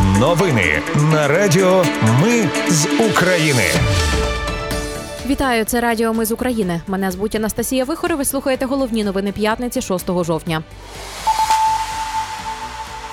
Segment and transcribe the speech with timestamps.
[0.00, 1.84] Новини на Радіо
[2.22, 3.62] Ми з України.
[5.26, 6.80] Вітаю, це Радіо Ми з України.
[6.86, 8.16] Мене звуть Анастасія Вихор.
[8.16, 10.62] Ви слухаєте головні новини п'ятниці 6 жовтня.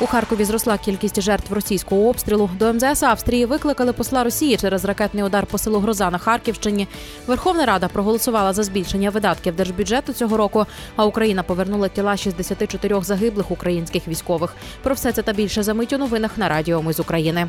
[0.02, 2.50] У Харкові зросла кількість жертв російського обстрілу.
[2.60, 6.88] До МЗС Австрії викликали посла Росії через ракетний удар по селу Гроза на Харківщині.
[7.28, 10.66] Верховна Рада проголосувала за збільшення видатків держбюджету цього року.
[10.96, 14.56] А Україна повернула тіла 64 загиблих українських військових.
[14.84, 17.48] Про все це та більше за мить у новинах на Радіо Ми з України.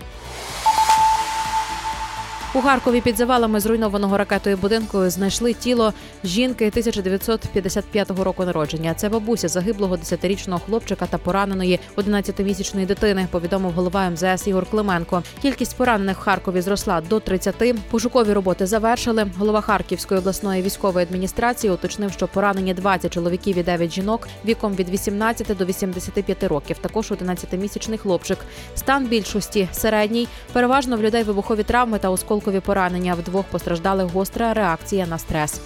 [2.55, 5.93] У Харкові під завалами зруйнованого ракетою будинку знайшли тіло
[6.25, 8.95] жінки 1955 року народження.
[8.95, 13.29] Це бабуся загиблого 10-річного хлопчика та пораненої 11-місячної дитини.
[13.31, 15.23] Повідомив голова МЗС Ігор Клименко.
[15.43, 17.75] Кількість поранених в Харкові зросла до 30.
[17.91, 19.27] Пошукові роботи завершили.
[19.39, 24.89] Голова Харківської обласної військової адміністрації уточнив, що поранені 20 чоловіків і 9 жінок віком від
[24.89, 26.79] 18 до 85 років.
[26.79, 28.39] Також 11-місячний хлопчик.
[28.75, 32.11] Стан більшості середній, переважно в людей вибухові травми та
[32.41, 33.15] осколкові поранення.
[33.15, 35.61] В двох постраждалих гостра реакція на стрес.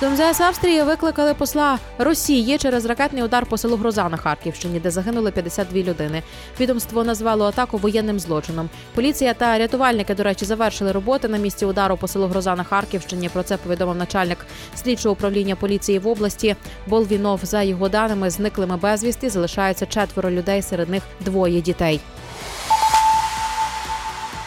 [0.00, 4.90] До МЗС Австрії викликали посла Росії через ракетний удар по селу Гроза на Харківщині, де
[4.90, 6.22] загинули 52 людини.
[6.60, 8.68] Відомство назвало атаку воєнним злочином.
[8.94, 13.28] Поліція та рятувальники, до речі, завершили роботи на місці удару по селу Гроза на Харківщині.
[13.28, 14.38] Про це повідомив начальник
[14.74, 16.56] слідчого управління поліції в області.
[16.86, 22.00] Болвінов за його даними зниклими безвісти залишаються четверо людей, серед них двоє дітей.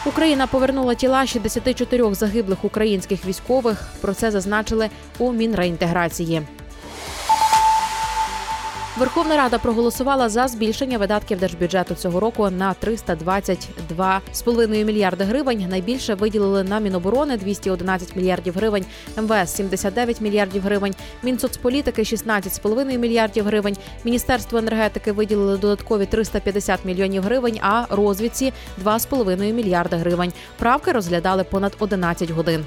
[0.06, 3.88] Україна повернула тіла 64 загиблих українських військових.
[4.00, 6.42] Про це зазначили у Мінреінтеграції.
[8.98, 15.66] Верховна Рада проголосувала за збільшення видатків держбюджету цього року на 322,5 мільярди гривень.
[15.68, 18.84] Найбільше виділили на Міноборони 211 мільярдів гривень,
[19.16, 23.76] МВС 79 мільярдів гривень, Мінсоцполітики 16,5 мільярдів гривень.
[24.04, 28.52] Міністерство енергетики виділили додаткові 350 мільйонів гривень, а розвідці
[28.84, 30.32] 2,5 мільярди гривень.
[30.58, 32.64] Правки розглядали понад 11 годин.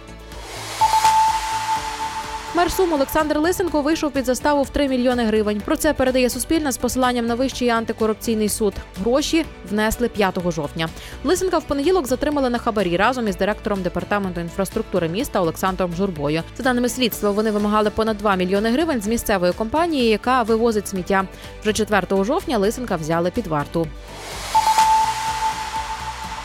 [2.55, 5.61] Мер Сум Олександр Лисенко вийшов під заставу в 3 мільйони гривень.
[5.65, 8.73] Про це передає Суспільне з посиланням на вищий антикорупційний суд.
[9.01, 10.89] Гроші внесли 5 жовтня.
[11.23, 16.43] Лисенка в понеділок затримали на хабарі разом із директором департаменту інфраструктури міста Олександром Журбою.
[16.57, 21.27] За даними слідства, вони вимагали понад 2 мільйони гривень з місцевої компанії, яка вивозить сміття.
[21.61, 23.87] Вже 4 жовтня Лисенка взяли під варту.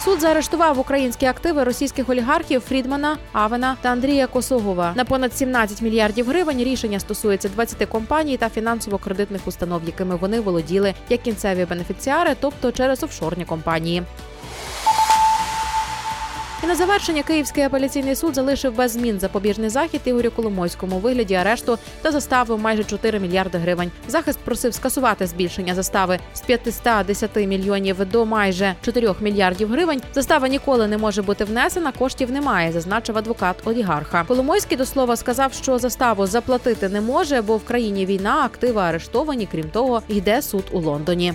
[0.04, 6.28] Суд заарештував українські активи російських олігархів Фрідмана, Авена та Андрія Косогова на понад 17 мільярдів
[6.28, 6.58] гривень.
[6.58, 13.02] Рішення стосується 20 компаній та фінансово-кредитних установ, якими вони володіли як кінцеві бенефіціари, тобто через
[13.02, 14.02] офшорні компанії.
[16.64, 21.34] І на завершення Київський апеляційний суд залишив без змін запобіжний захід Ігорю Коломойському у вигляді
[21.34, 23.90] арешту та застави майже 4 мільярди гривень.
[24.08, 30.02] Захист просив скасувати збільшення застави з 510 мільйонів до майже 4 мільярдів гривень.
[30.14, 31.92] Застава ніколи не може бути внесена.
[31.92, 34.24] Коштів немає, зазначив адвокат олігарха.
[34.28, 39.48] Коломойський до слова сказав, що заставу заплатити не може, бо в країні війна активи арештовані.
[39.52, 41.34] Крім того, йде суд у Лондоні.